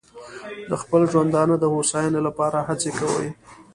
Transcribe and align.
د 0.69 0.71
خپل 0.81 1.01
ژوندانه 1.11 1.55
د 1.59 1.63
هوساینې 1.73 2.21
لپاره 2.27 2.57
هڅې 2.67 2.91
کوي. 2.99 3.29